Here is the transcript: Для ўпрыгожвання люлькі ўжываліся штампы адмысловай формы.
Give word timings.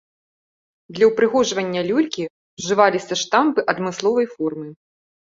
Для 0.97 1.05
ўпрыгожвання 1.11 1.85
люлькі 1.91 2.23
ўжываліся 2.57 3.13
штампы 3.27 3.71
адмысловай 3.79 4.27
формы. 4.37 4.67